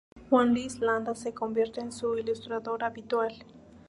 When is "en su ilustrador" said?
1.79-2.83